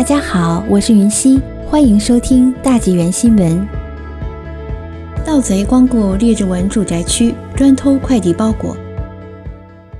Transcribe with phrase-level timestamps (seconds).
[0.00, 3.68] 大家好，我是云溪，欢迎收听大纪元新闻。
[5.26, 8.74] 盗贼光顾列治文住宅区，专偷快递包裹。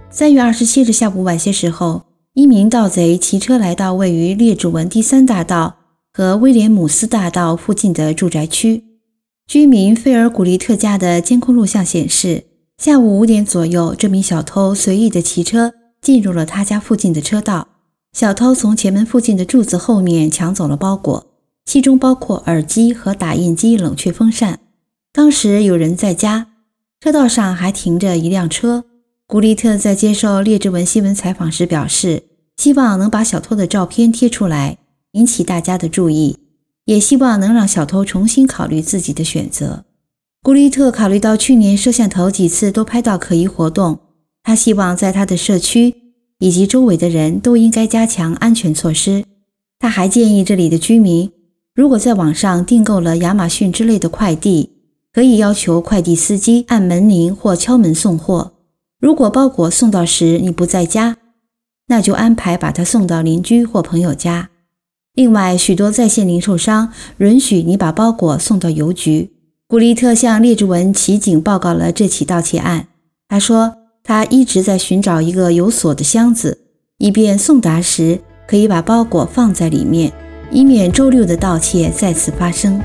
[0.09, 5.77] 三月二十七日下午晚些时候，一名盗贼骑车来到位于列治文第三大道
[6.15, 8.83] 和威廉姆斯大道附近的住宅区。
[9.47, 12.45] 居民费尔古利特家的监控录像显示，
[12.79, 17.69] 下午五点左右，这名小偷随意的骑车进入了他家附近的车道。
[18.13, 21.27] 小偷从前门附近的柱子后面抢走了包裹，
[21.65, 24.59] 其中包括耳机和打印机冷却风扇。
[25.13, 26.49] 当时有人在家，
[27.01, 28.85] 车道上还停着一辆车。
[29.27, 32.25] 古利特在接受列治文新闻采访时表示，
[32.57, 34.79] 希望能把小偷的照片贴出来，
[35.13, 36.37] 引起大家的注意，
[36.87, 39.85] 也希望能让小偷重新考虑自己的选择。
[40.43, 44.01] 古利特考虑到去年摄像头几次都拍到可疑活动，
[44.43, 45.95] 他希望在他的社区
[46.41, 49.25] 以及周围的人都应该加强安全措施。
[49.79, 51.31] 他还建议这里的居民，
[51.75, 54.71] 如果在网上订购了亚马逊之类的快递，
[55.13, 58.53] 可以要求快递司机按门铃或敲门送货。
[59.01, 61.17] 如果包裹送到时你不在家，
[61.87, 64.51] 那就安排把它送到邻居或朋友家。
[65.15, 69.33] 另外，许多在线零售商允许你把包裹送到邮局。
[69.67, 72.89] 古利特向列治文骑警报告了这起盗窃案。
[73.29, 73.75] 他说，
[74.11, 76.59] 他一直在寻找一个有锁的箱子，
[76.99, 80.13] 以便送达时可以把包裹放在里面，
[80.51, 82.83] 以免周六的盗窃再次发生。